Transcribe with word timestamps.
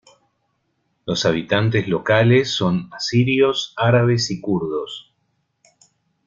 Los 1.05 1.27
habitantes 1.27 1.87
locales 1.87 2.49
son 2.49 2.89
asirios, 2.91 3.75
árabes 3.77 4.31
y 4.31 4.41
kurdos. 4.41 5.13